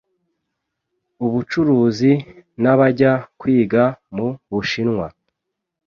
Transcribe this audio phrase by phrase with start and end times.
[1.25, 2.11] ubucuruzi
[2.61, 3.83] n'abajya kwiga
[4.15, 5.07] mu Bushinwa